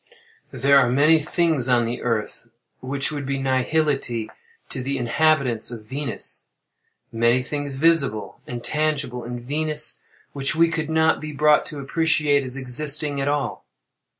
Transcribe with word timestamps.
There 0.49 0.79
are 0.79 0.89
many 0.89 1.19
things 1.19 1.69
on 1.69 1.85
the 1.85 2.01
Earth, 2.01 2.49
which 2.79 3.11
would 3.11 3.23
be 3.23 3.37
nihility 3.37 4.31
to 4.69 4.81
the 4.81 4.97
inhabitants 4.97 5.69
of 5.69 5.85
Venus—many 5.85 7.43
things 7.43 7.75
visible 7.75 8.41
and 8.47 8.63
tangible 8.63 9.23
in 9.23 9.39
Venus, 9.41 9.99
which 10.33 10.55
we 10.55 10.69
could 10.69 10.89
not 10.89 11.21
be 11.21 11.31
brought 11.33 11.67
to 11.67 11.77
appreciate 11.79 12.43
as 12.43 12.57
existing 12.57 13.21
at 13.21 13.27
all. 13.27 13.63